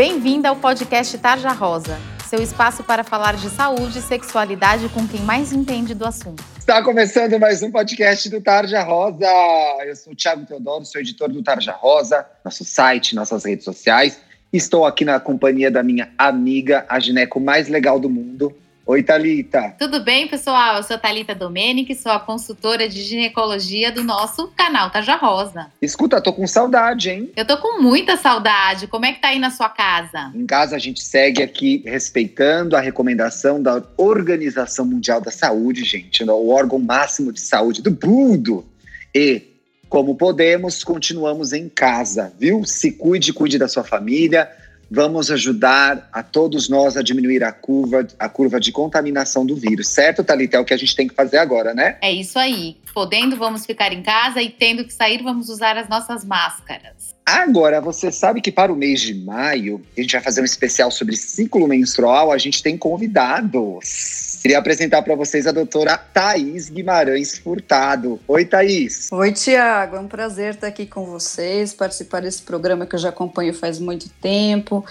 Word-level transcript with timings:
Bem-vinda 0.00 0.48
ao 0.48 0.56
podcast 0.56 1.18
Tarja 1.18 1.52
Rosa, 1.52 1.98
seu 2.26 2.40
espaço 2.42 2.82
para 2.82 3.04
falar 3.04 3.36
de 3.36 3.50
saúde 3.50 3.98
e 3.98 4.00
sexualidade 4.00 4.88
com 4.88 5.06
quem 5.06 5.20
mais 5.20 5.52
entende 5.52 5.94
do 5.94 6.06
assunto. 6.06 6.42
Está 6.58 6.82
começando 6.82 7.38
mais 7.38 7.62
um 7.62 7.70
podcast 7.70 8.30
do 8.30 8.40
Tarja 8.40 8.82
Rosa. 8.82 9.26
Eu 9.84 9.94
sou 9.94 10.14
o 10.14 10.16
Thiago 10.16 10.46
Teodoro, 10.46 10.86
sou 10.86 11.02
editor 11.02 11.28
do 11.28 11.42
Tarja 11.42 11.72
Rosa, 11.72 12.24
nosso 12.42 12.64
site, 12.64 13.14
nossas 13.14 13.44
redes 13.44 13.66
sociais. 13.66 14.18
Estou 14.50 14.86
aqui 14.86 15.04
na 15.04 15.20
companhia 15.20 15.70
da 15.70 15.82
minha 15.82 16.10
amiga, 16.16 16.86
a 16.88 16.98
gineco 16.98 17.38
mais 17.38 17.68
legal 17.68 18.00
do 18.00 18.08
mundo, 18.08 18.56
Oi, 18.90 19.04
Thalita. 19.04 19.76
Tudo 19.78 20.02
bem, 20.02 20.26
pessoal? 20.26 20.78
Eu 20.78 20.82
sou 20.82 20.98
Thalita 20.98 21.32
Domenic, 21.32 21.94
sou 21.94 22.10
a 22.10 22.18
consultora 22.18 22.88
de 22.88 23.00
ginecologia 23.00 23.92
do 23.92 24.02
nosso 24.02 24.48
canal 24.48 24.90
Taja 24.90 25.14
Rosa. 25.14 25.68
Escuta, 25.80 26.20
tô 26.20 26.32
com 26.32 26.44
saudade, 26.44 27.08
hein? 27.08 27.30
Eu 27.36 27.44
tô 27.44 27.56
com 27.58 27.80
muita 27.80 28.16
saudade. 28.16 28.88
Como 28.88 29.06
é 29.06 29.12
que 29.12 29.20
tá 29.20 29.28
aí 29.28 29.38
na 29.38 29.50
sua 29.50 29.68
casa? 29.68 30.32
Em 30.34 30.44
casa 30.44 30.74
a 30.74 30.78
gente 30.80 31.04
segue 31.04 31.40
aqui 31.40 31.84
respeitando 31.86 32.74
a 32.74 32.80
recomendação 32.80 33.62
da 33.62 33.80
Organização 33.96 34.84
Mundial 34.84 35.20
da 35.20 35.30
Saúde, 35.30 35.84
gente, 35.84 36.24
o 36.24 36.48
órgão 36.48 36.80
máximo 36.80 37.32
de 37.32 37.40
saúde 37.40 37.82
do 37.82 37.96
mundo. 38.04 38.66
E 39.14 39.50
como 39.88 40.16
podemos, 40.16 40.82
continuamos 40.82 41.52
em 41.52 41.68
casa, 41.68 42.32
viu? 42.36 42.64
Se 42.64 42.90
cuide, 42.90 43.32
cuide 43.32 43.56
da 43.56 43.68
sua 43.68 43.84
família 43.84 44.50
vamos 44.90 45.30
ajudar 45.30 46.08
a 46.12 46.22
todos 46.22 46.68
nós 46.68 46.96
a 46.96 47.02
diminuir 47.02 47.44
a 47.44 47.52
curva, 47.52 48.06
a 48.18 48.28
curva 48.28 48.58
de 48.58 48.72
contaminação 48.72 49.46
do 49.46 49.54
vírus, 49.54 49.88
certo, 49.88 50.24
Thalita? 50.24 50.56
É 50.56 50.60
o 50.60 50.64
que 50.64 50.74
a 50.74 50.76
gente 50.76 50.96
tem 50.96 51.06
que 51.06 51.14
fazer 51.14 51.38
agora, 51.38 51.72
né? 51.72 51.96
É 52.02 52.12
isso 52.12 52.38
aí. 52.38 52.76
Podendo, 52.92 53.36
vamos 53.36 53.64
ficar 53.64 53.92
em 53.92 54.02
casa 54.02 54.42
e 54.42 54.50
tendo 54.50 54.84
que 54.84 54.92
sair, 54.92 55.22
vamos 55.22 55.48
usar 55.48 55.76
as 55.76 55.88
nossas 55.88 56.24
máscaras. 56.24 57.14
Agora, 57.24 57.80
você 57.80 58.10
sabe 58.10 58.40
que 58.40 58.50
para 58.50 58.72
o 58.72 58.76
mês 58.76 59.00
de 59.00 59.14
maio, 59.14 59.80
a 59.96 60.00
gente 60.00 60.12
vai 60.12 60.20
fazer 60.20 60.40
um 60.40 60.44
especial 60.44 60.90
sobre 60.90 61.16
ciclo 61.16 61.68
menstrual, 61.68 62.32
a 62.32 62.38
gente 62.38 62.60
tem 62.60 62.76
convidados. 62.76 64.29
Queria 64.40 64.58
apresentar 64.58 65.02
para 65.02 65.14
vocês 65.14 65.46
a 65.46 65.52
doutora 65.52 65.98
Thaís 65.98 66.70
Guimarães 66.70 67.36
Furtado. 67.36 68.18
Oi, 68.26 68.46
Thaís. 68.46 69.12
Oi, 69.12 69.32
Tiago. 69.32 69.96
É 69.96 70.00
um 70.00 70.08
prazer 70.08 70.54
estar 70.54 70.66
aqui 70.66 70.86
com 70.86 71.04
vocês, 71.04 71.74
participar 71.74 72.22
desse 72.22 72.40
programa 72.40 72.86
que 72.86 72.94
eu 72.94 72.98
já 72.98 73.10
acompanho 73.10 73.52
faz 73.52 73.78
muito 73.78 74.08
tempo. 74.08 74.82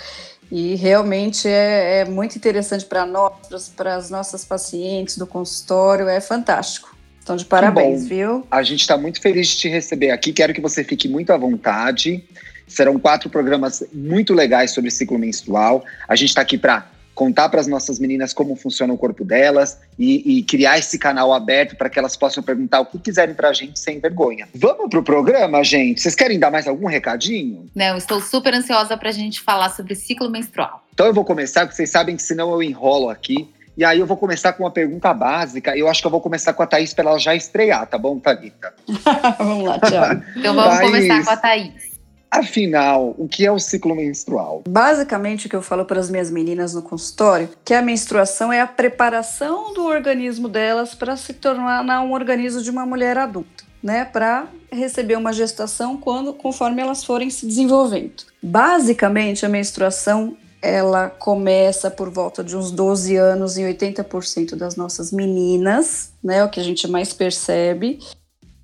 E 0.51 0.75
realmente 0.75 1.47
é, 1.47 2.01
é 2.01 2.05
muito 2.05 2.35
interessante 2.35 2.85
para 2.85 3.07
nós, 3.07 3.69
para 3.75 3.95
as 3.95 4.11
nossas 4.11 4.45
pacientes 4.45 5.17
do 5.17 5.25
consultório, 5.25 6.07
é 6.07 6.21
fantástico. 6.21 6.95
Então, 7.23 7.35
de 7.35 7.43
parabéns, 7.43 8.07
viu? 8.07 8.45
A 8.51 8.61
gente 8.61 8.81
está 8.81 8.97
muito 8.97 9.19
feliz 9.19 9.47
de 9.47 9.57
te 9.57 9.67
receber 9.67 10.11
aqui. 10.11 10.31
Quero 10.31 10.53
que 10.53 10.61
você 10.61 10.83
fique 10.83 11.07
muito 11.09 11.33
à 11.33 11.37
vontade. 11.37 12.23
Serão 12.67 12.99
quatro 12.99 13.31
programas 13.31 13.83
muito 13.91 14.31
legais 14.31 14.69
sobre 14.69 14.91
ciclo 14.91 15.17
menstrual. 15.17 15.83
A 16.07 16.15
gente 16.15 16.29
está 16.29 16.41
aqui 16.41 16.55
para 16.55 16.87
contar 17.19 17.49
para 17.49 17.59
as 17.59 17.67
nossas 17.67 17.99
meninas 17.99 18.31
como 18.31 18.55
funciona 18.55 18.93
o 18.93 18.97
corpo 18.97 19.25
delas 19.25 19.77
e, 19.99 20.37
e 20.37 20.43
criar 20.43 20.79
esse 20.79 20.97
canal 20.97 21.33
aberto 21.33 21.75
para 21.75 21.89
que 21.89 21.99
elas 21.99 22.15
possam 22.15 22.41
perguntar 22.41 22.79
o 22.79 22.85
que 22.85 22.97
quiserem 22.97 23.35
para 23.35 23.49
a 23.49 23.53
gente 23.53 23.77
sem 23.77 23.99
vergonha. 23.99 24.47
Vamos 24.55 24.89
para 24.89 24.99
o 24.99 25.03
programa, 25.03 25.61
gente? 25.61 25.99
Vocês 25.99 26.15
querem 26.15 26.39
dar 26.39 26.49
mais 26.49 26.65
algum 26.65 26.87
recadinho? 26.87 27.69
Não, 27.75 27.97
estou 27.97 28.21
super 28.21 28.53
ansiosa 28.53 28.95
para 28.95 29.09
a 29.09 29.11
gente 29.11 29.41
falar 29.41 29.69
sobre 29.71 29.95
ciclo 29.95 30.29
menstrual. 30.29 30.81
Então 30.93 31.07
eu 31.07 31.13
vou 31.13 31.25
começar, 31.25 31.65
porque 31.65 31.75
vocês 31.75 31.89
sabem 31.89 32.15
que 32.15 32.23
senão 32.23 32.53
eu 32.53 32.63
enrolo 32.63 33.09
aqui. 33.09 33.49
E 33.75 33.83
aí 33.83 33.99
eu 33.99 34.05
vou 34.05 34.15
começar 34.15 34.53
com 34.53 34.63
uma 34.63 34.71
pergunta 34.71 35.13
básica. 35.13 35.75
Eu 35.75 35.89
acho 35.89 35.99
que 35.99 36.07
eu 36.07 36.11
vou 36.11 36.21
começar 36.21 36.53
com 36.53 36.63
a 36.63 36.67
Thaís 36.67 36.93
para 36.93 37.09
ela 37.09 37.19
já 37.19 37.35
estrear, 37.35 37.85
tá 37.85 37.97
bom, 37.97 38.17
Thalita? 38.17 38.73
vamos 39.37 39.65
lá, 39.65 39.77
Tiago. 39.79 40.23
então 40.37 40.55
vamos 40.55 40.77
Thaís. 40.77 40.89
começar 40.89 41.25
com 41.25 41.31
a 41.31 41.37
Thaís. 41.37 41.98
Afinal, 42.31 43.15
o 43.17 43.27
que 43.27 43.45
é 43.45 43.51
o 43.51 43.57
ciclo 43.57 43.95
menstrual? 43.95 44.63
Basicamente, 44.67 45.47
o 45.47 45.49
que 45.49 45.55
eu 45.55 45.61
falo 45.61 45.83
para 45.83 45.99
as 45.99 46.09
minhas 46.09 46.29
meninas 46.29 46.73
no 46.73 46.81
consultório, 46.81 47.49
que 47.65 47.73
a 47.73 47.81
menstruação 47.81 48.53
é 48.53 48.61
a 48.61 48.67
preparação 48.67 49.73
do 49.73 49.85
organismo 49.85 50.47
delas 50.47 50.93
para 50.93 51.17
se 51.17 51.33
tornar 51.33 52.01
um 52.01 52.13
organismo 52.13 52.61
de 52.61 52.69
uma 52.69 52.85
mulher 52.85 53.17
adulta, 53.17 53.63
né? 53.81 54.05
Para 54.05 54.47
receber 54.71 55.17
uma 55.17 55.33
gestação 55.33 55.97
quando, 55.97 56.33
conforme 56.33 56.81
elas 56.81 57.03
forem 57.03 57.31
se 57.31 57.47
desenvolvendo. 57.47 58.23
Basicamente, 58.41 59.45
a 59.45 59.49
menstruação 59.49 60.37
ela 60.61 61.09
começa 61.09 61.89
por 61.89 62.09
volta 62.09 62.43
de 62.43 62.55
uns 62.55 62.69
12 62.69 63.15
anos 63.15 63.57
em 63.57 63.63
80% 63.63 64.55
das 64.55 64.75
nossas 64.75 65.11
meninas, 65.11 66.11
né? 66.23 66.43
O 66.43 66.49
que 66.49 66.59
a 66.59 66.63
gente 66.63 66.87
mais 66.87 67.11
percebe. 67.11 67.99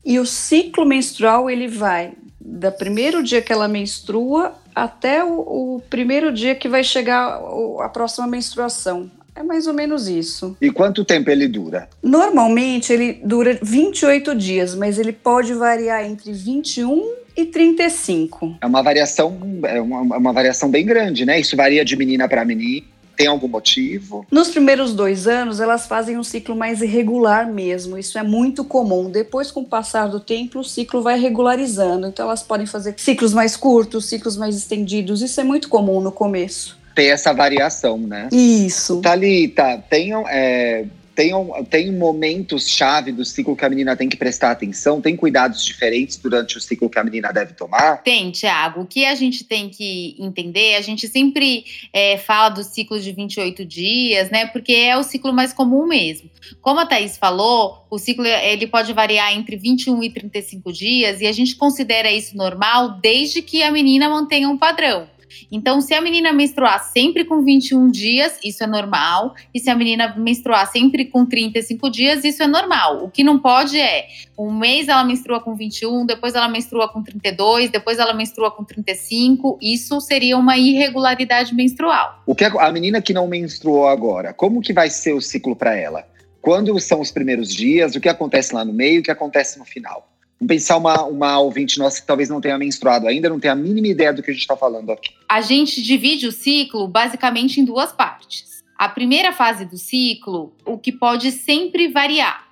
E 0.03 0.19
o 0.19 0.25
ciclo 0.25 0.85
menstrual 0.85 1.49
ele 1.49 1.67
vai 1.67 2.13
do 2.45 2.71
primeiro 2.71 3.23
dia 3.23 3.41
que 3.41 3.51
ela 3.51 3.67
menstrua 3.67 4.53
até 4.73 5.23
o, 5.23 5.75
o 5.75 5.81
primeiro 5.89 6.31
dia 6.31 6.53
que 6.53 6.69
vai 6.69 6.83
chegar 6.83 7.41
a 7.81 7.89
próxima 7.89 8.27
menstruação. 8.27 9.09
É 9.35 9.43
mais 9.43 9.67
ou 9.67 9.73
menos 9.73 10.07
isso. 10.07 10.55
E 10.61 10.71
quanto 10.71 11.03
tempo 11.03 11.29
ele 11.29 11.47
dura? 11.47 11.89
Normalmente 12.01 12.93
ele 12.93 13.19
dura 13.23 13.59
28 13.61 14.33
dias, 14.33 14.73
mas 14.75 14.97
ele 14.97 15.11
pode 15.11 15.53
variar 15.53 16.05
entre 16.05 16.31
21 16.31 17.25
e 17.35 17.45
35. 17.45 18.57
É 18.61 18.65
uma 18.65 18.81
variação, 18.81 19.37
é 19.65 19.81
uma, 19.81 20.15
é 20.15 20.17
uma 20.17 20.31
variação 20.31 20.69
bem 20.69 20.85
grande, 20.85 21.25
né? 21.25 21.37
Isso 21.37 21.57
varia 21.57 21.83
de 21.83 21.97
menina 21.97 22.29
para 22.29 22.45
menina. 22.45 22.85
Tem 23.15 23.27
algum 23.27 23.47
motivo? 23.47 24.25
Nos 24.29 24.49
primeiros 24.49 24.93
dois 24.93 25.27
anos, 25.27 25.59
elas 25.59 25.85
fazem 25.85 26.17
um 26.17 26.23
ciclo 26.23 26.55
mais 26.55 26.81
irregular 26.81 27.51
mesmo. 27.51 27.97
Isso 27.97 28.17
é 28.17 28.23
muito 28.23 28.63
comum. 28.63 29.09
Depois, 29.09 29.51
com 29.51 29.61
o 29.61 29.65
passar 29.65 30.07
do 30.07 30.19
tempo, 30.19 30.59
o 30.59 30.63
ciclo 30.63 31.01
vai 31.01 31.19
regularizando. 31.19 32.07
Então, 32.07 32.25
elas 32.25 32.43
podem 32.43 32.65
fazer 32.65 32.95
ciclos 32.97 33.33
mais 33.33 33.55
curtos, 33.55 34.05
ciclos 34.05 34.35
mais 34.35 34.55
estendidos. 34.55 35.21
Isso 35.21 35.39
é 35.39 35.43
muito 35.43 35.69
comum 35.69 36.01
no 36.01 36.11
começo. 36.11 36.77
Tem 36.93 37.09
essa 37.09 37.33
variação, 37.33 37.97
né? 37.97 38.29
Isso. 38.31 39.01
Thalita, 39.01 39.83
tenham. 39.89 40.25
É 40.27 40.85
tem, 41.15 41.31
tem 41.69 41.91
momentos 41.91 42.67
chave 42.67 43.11
do 43.11 43.23
ciclo 43.23 43.55
que 43.55 43.63
a 43.63 43.69
menina 43.69 43.95
tem 43.95 44.09
que 44.09 44.17
prestar 44.17 44.51
atenção? 44.51 45.01
Tem 45.01 45.15
cuidados 45.15 45.63
diferentes 45.63 46.17
durante 46.17 46.57
o 46.57 46.61
ciclo 46.61 46.89
que 46.89 46.99
a 46.99 47.03
menina 47.03 47.31
deve 47.31 47.53
tomar? 47.53 48.03
Tem, 48.03 48.29
Tiago. 48.31 48.81
O 48.81 48.85
que 48.85 49.05
a 49.05 49.15
gente 49.15 49.45
tem 49.45 49.69
que 49.69 50.15
entender, 50.19 50.75
a 50.75 50.81
gente 50.81 51.07
sempre 51.07 51.65
é, 51.93 52.17
fala 52.17 52.49
do 52.49 52.63
ciclo 52.63 52.99
de 52.99 53.11
28 53.13 53.65
dias, 53.65 54.29
né? 54.29 54.45
Porque 54.47 54.73
é 54.73 54.97
o 54.97 55.03
ciclo 55.03 55.31
mais 55.31 55.53
comum 55.53 55.87
mesmo. 55.87 56.29
Como 56.61 56.79
a 56.79 56.85
Thaís 56.85 57.17
falou, 57.17 57.85
o 57.89 57.97
ciclo 57.97 58.25
ele 58.25 58.67
pode 58.67 58.91
variar 58.91 59.33
entre 59.33 59.55
21 59.55 60.03
e 60.03 60.09
35 60.09 60.73
dias 60.73 61.21
e 61.21 61.27
a 61.27 61.31
gente 61.31 61.55
considera 61.55 62.11
isso 62.11 62.35
normal 62.35 62.99
desde 62.99 63.41
que 63.41 63.63
a 63.63 63.71
menina 63.71 64.09
mantenha 64.09 64.49
um 64.49 64.57
padrão. 64.57 65.07
Então, 65.51 65.81
se 65.81 65.93
a 65.93 66.01
menina 66.01 66.33
menstruar 66.33 66.83
sempre 66.83 67.25
com 67.25 67.43
21 67.43 67.89
dias, 67.89 68.37
isso 68.43 68.63
é 68.63 68.67
normal. 68.67 69.35
E 69.53 69.59
se 69.59 69.69
a 69.69 69.75
menina 69.75 70.15
menstruar 70.17 70.69
sempre 70.71 71.05
com 71.05 71.25
35 71.25 71.89
dias, 71.89 72.23
isso 72.23 72.43
é 72.43 72.47
normal. 72.47 73.03
O 73.03 73.09
que 73.09 73.23
não 73.23 73.39
pode 73.39 73.79
é 73.79 74.07
um 74.37 74.51
mês 74.51 74.87
ela 74.87 75.03
menstrua 75.03 75.39
com 75.39 75.55
21, 75.55 76.05
depois 76.05 76.35
ela 76.35 76.47
menstrua 76.47 76.87
com 76.89 77.01
32, 77.01 77.69
depois 77.69 77.99
ela 77.99 78.13
menstrua 78.13 78.51
com 78.51 78.63
35. 78.63 79.57
Isso 79.61 79.99
seria 80.01 80.37
uma 80.37 80.57
irregularidade 80.57 81.53
menstrual. 81.53 82.21
O 82.25 82.35
que 82.35 82.43
a 82.43 82.71
menina 82.71 83.01
que 83.01 83.13
não 83.13 83.27
menstruou 83.27 83.87
agora, 83.87 84.33
como 84.33 84.61
que 84.61 84.73
vai 84.73 84.89
ser 84.89 85.13
o 85.13 85.21
ciclo 85.21 85.55
para 85.55 85.75
ela? 85.75 86.05
Quando 86.41 86.79
são 86.79 87.01
os 87.01 87.09
primeiros 87.09 87.51
dias? 87.51 87.95
O 87.95 87.99
que 87.99 88.07
acontece 88.07 88.53
lá 88.53 88.63
no 88.63 88.71
meio? 88.71 88.99
O 88.99 89.03
que 89.03 89.09
acontece 89.09 89.57
no 89.57 89.65
final? 89.65 90.07
Vamos 90.39 90.53
pensar 90.53 90.77
uma, 90.77 91.03
uma 91.03 91.39
ouvinte 91.39 91.79
nossa 91.79 92.01
que 92.01 92.07
talvez 92.07 92.29
não 92.29 92.41
tenha 92.41 92.57
menstruado 92.57 93.07
ainda, 93.07 93.29
não 93.29 93.39
tenha 93.39 93.53
a 93.53 93.55
mínima 93.55 93.87
ideia 93.87 94.13
do 94.13 94.21
que 94.21 94.29
a 94.29 94.33
gente 94.33 94.41
está 94.41 94.57
falando 94.57 94.91
aqui. 94.91 95.11
A 95.29 95.41
gente 95.41 95.81
divide 95.81 96.27
o 96.27 96.31
ciclo 96.31 96.87
basicamente 96.87 97.59
em 97.59 97.65
duas 97.65 97.93
partes. 97.93 98.63
A 98.77 98.89
primeira 98.89 99.31
fase 99.31 99.63
do 99.63 99.77
ciclo, 99.77 100.53
o 100.65 100.77
que 100.77 100.91
pode 100.91 101.31
sempre 101.31 101.87
variar 101.87 102.45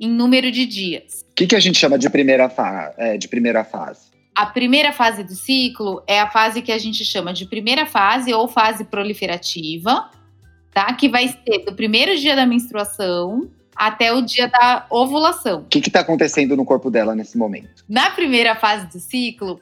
em 0.00 0.08
número 0.08 0.50
de 0.50 0.64
dias. 0.64 1.24
O 1.30 1.34
que, 1.34 1.46
que 1.46 1.56
a 1.56 1.60
gente 1.60 1.78
chama 1.78 1.98
de 1.98 2.08
primeira, 2.08 2.50
é, 2.96 3.18
de 3.18 3.28
primeira 3.28 3.62
fase? 3.62 4.08
A 4.34 4.46
primeira 4.46 4.92
fase 4.92 5.22
do 5.22 5.34
ciclo 5.34 6.02
é 6.06 6.20
a 6.20 6.30
fase 6.30 6.62
que 6.62 6.72
a 6.72 6.78
gente 6.78 7.04
chama 7.04 7.32
de 7.32 7.44
primeira 7.44 7.84
fase 7.84 8.32
ou 8.32 8.48
fase 8.48 8.84
proliferativa, 8.84 10.10
tá? 10.72 10.92
Que 10.94 11.08
vai 11.08 11.28
ser 11.28 11.64
do 11.64 11.74
primeiro 11.74 12.16
dia 12.16 12.34
da 12.34 12.46
menstruação 12.46 13.50
até 13.78 14.12
o 14.12 14.20
dia 14.20 14.48
da 14.48 14.86
ovulação. 14.90 15.60
O 15.60 15.64
que 15.64 15.78
está 15.78 16.00
acontecendo 16.00 16.56
no 16.56 16.64
corpo 16.64 16.90
dela 16.90 17.14
nesse 17.14 17.38
momento? 17.38 17.84
Na 17.88 18.10
primeira 18.10 18.56
fase 18.56 18.86
do 18.88 18.98
ciclo, 18.98 19.60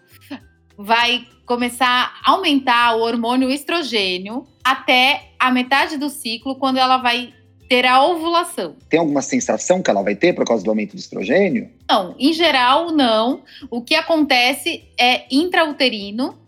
vai 0.77 1.27
começar 1.45 2.15
a 2.25 2.33
aumentar 2.33 2.97
o 2.97 3.03
hormônio 3.03 3.51
estrogênio 3.51 4.47
até 4.65 5.31
a 5.39 5.51
metade 5.53 5.97
do 5.99 6.09
ciclo, 6.09 6.57
quando 6.57 6.79
ela 6.79 6.97
vai 6.97 7.33
ter 7.69 7.85
a 7.85 8.03
ovulação. 8.03 8.77
Tem 8.89 8.99
alguma 8.99 9.23
sensação 9.23 9.83
que 9.83 9.91
ela 9.91 10.03
vai 10.03 10.15
ter 10.15 10.33
por 10.33 10.45
causa 10.45 10.65
do 10.65 10.71
aumento 10.71 10.93
do 10.93 10.99
estrogênio? 10.99 11.71
Não, 11.89 12.15
em 12.19 12.33
geral, 12.33 12.91
não. 12.91 13.43
O 13.71 13.83
que 13.83 13.95
acontece 13.95 14.85
é 14.99 15.25
intrauterino, 15.31 16.39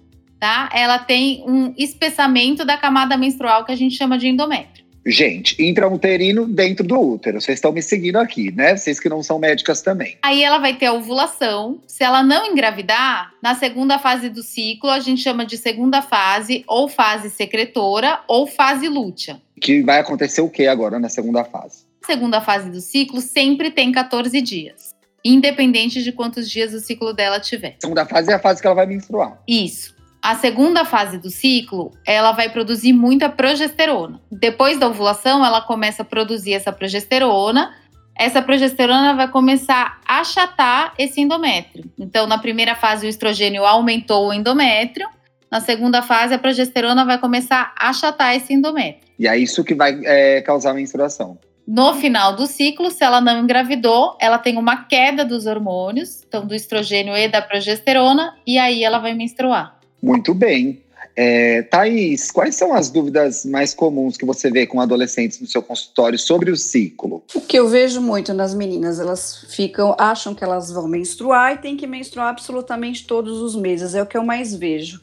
tá? 0.41 0.69
Ela 0.73 0.99
tem 0.99 1.45
um 1.47 1.75
espessamento 1.77 2.65
da 2.65 2.77
camada 2.77 3.17
menstrual 3.17 3.65
que 3.65 3.73
a 3.73 3.77
gente 3.77 3.97
chama 3.97 4.17
de 4.17 4.29
endométrio. 4.29 4.78
Gente, 5.11 5.57
intrauterino 5.63 6.47
dentro 6.47 6.87
do 6.87 7.01
útero. 7.01 7.41
Vocês 7.41 7.57
estão 7.57 7.73
me 7.73 7.81
seguindo 7.81 8.17
aqui, 8.17 8.53
né? 8.53 8.77
Vocês 8.77 9.01
que 9.01 9.09
não 9.09 9.23
são 9.23 9.39
médicas 9.39 9.81
também. 9.81 10.19
Aí 10.23 10.43
ela 10.43 10.59
vai 10.59 10.77
ter 10.77 10.87
a 10.87 10.93
ovulação. 10.93 11.81
Se 11.87 12.05
ela 12.05 12.23
não 12.23 12.47
engravidar, 12.47 13.33
na 13.43 13.55
segunda 13.55 13.99
fase 13.99 14.29
do 14.29 14.43
ciclo, 14.43 14.91
a 14.91 15.01
gente 15.01 15.23
chama 15.23 15.47
de 15.47 15.57
segunda 15.57 16.03
fase, 16.03 16.63
ou 16.67 16.89
fase 16.89 17.31
secretora, 17.31 18.21
ou 18.29 18.47
fase 18.47 18.87
lútea. 18.87 19.41
Que 19.59 19.83
vai 19.83 19.99
acontecer 19.99 20.43
o 20.43 20.51
que 20.51 20.67
agora 20.67 20.99
na 20.99 21.09
segunda 21.09 21.43
fase? 21.43 21.87
Segunda 22.05 22.41
fase 22.41 22.71
do 22.71 22.81
ciclo 22.81 23.21
sempre 23.21 23.71
tem 23.71 23.91
14 23.91 24.41
dias. 24.43 24.95
Independente 25.25 26.03
de 26.03 26.13
quantos 26.13 26.51
dias 26.51 26.73
o 26.75 26.81
ciclo 26.81 27.13
dela 27.13 27.41
tiver. 27.41 27.77
Segunda 27.81 28.05
fase 28.05 28.31
é 28.31 28.35
a 28.35 28.39
fase 28.39 28.61
que 28.61 28.67
ela 28.67 28.77
vai 28.77 28.87
menstruar. 28.87 29.43
Isso. 29.49 29.98
A 30.29 30.35
segunda 30.35 30.85
fase 30.85 31.17
do 31.17 31.31
ciclo, 31.31 31.91
ela 32.07 32.33
vai 32.33 32.51
produzir 32.51 32.93
muita 32.93 33.31
progesterona. 33.31 34.21
Depois 34.31 34.79
da 34.79 34.87
ovulação, 34.87 35.43
ela 35.43 35.63
começa 35.63 36.03
a 36.03 36.05
produzir 36.05 36.53
essa 36.53 36.71
progesterona. 36.71 37.75
Essa 38.15 38.43
progesterona 38.43 39.15
vai 39.15 39.27
começar 39.29 39.99
a 40.07 40.21
achatar 40.21 40.93
esse 40.99 41.19
endométrio. 41.19 41.91
Então, 41.99 42.27
na 42.27 42.37
primeira 42.37 42.75
fase, 42.75 43.07
o 43.07 43.09
estrogênio 43.09 43.65
aumentou 43.65 44.29
o 44.29 44.35
endométrio. 44.35 45.09
Na 45.51 45.63
segunda 45.63 46.03
fase, 46.03 46.35
a 46.35 46.39
progesterona 46.39 47.07
vai 47.07 47.17
começar 47.17 47.73
a 47.75 47.89
achatar 47.89 48.37
esse 48.37 48.53
endométrio. 48.53 49.11
E 49.19 49.27
é 49.27 49.35
isso 49.35 49.65
que 49.65 49.75
vai 49.75 49.99
é, 50.05 50.43
causar 50.43 50.73
a 50.73 50.75
menstruação. 50.75 51.39
No 51.67 51.95
final 51.95 52.37
do 52.37 52.47
ciclo, 52.47 52.91
se 52.91 53.03
ela 53.03 53.23
não 53.23 53.41
engravidou, 53.41 54.15
ela 54.21 54.37
tem 54.37 54.59
uma 54.59 54.85
queda 54.85 55.25
dos 55.25 55.47
hormônios, 55.47 56.23
então 56.29 56.47
do 56.47 56.55
estrogênio 56.55 57.17
e 57.17 57.29
da 57.29 57.41
progesterona, 57.41 58.37
e 58.47 58.59
aí 58.59 58.85
ela 58.85 58.99
vai 58.99 59.15
menstruar. 59.15 59.78
Muito 60.03 60.35
bem. 60.35 60.83
É, 61.21 61.63
Thaís, 61.63 62.31
quais 62.31 62.55
são 62.55 62.73
as 62.73 62.91
dúvidas 62.91 63.45
mais 63.45 63.75
comuns 63.75 64.17
que 64.17 64.25
você 64.25 64.49
vê 64.51 64.69
com 64.69 64.81
adolescentes 64.81 65.41
no 65.41 65.49
seu 65.49 65.61
consultório 65.61 66.17
sobre 66.17 66.49
o 66.49 66.57
ciclo? 66.57 67.25
O 67.35 67.41
que 67.41 67.59
eu 67.59 67.69
vejo 67.69 68.01
muito 68.01 68.33
nas 68.33 68.55
meninas, 68.55 69.01
elas 69.01 69.45
ficam, 69.51 69.97
acham 69.99 70.33
que 70.33 70.45
elas 70.45 70.71
vão 70.71 70.87
menstruar 70.87 71.55
e 71.55 71.59
tem 71.59 71.77
que 71.77 71.89
menstruar 71.89 72.29
absolutamente 72.29 73.05
todos 73.05 73.39
os 73.41 73.57
meses, 73.57 73.97
é 73.97 74.03
o 74.03 74.07
que 74.07 74.17
eu 74.17 74.23
mais 74.23 74.55
vejo. 74.55 75.01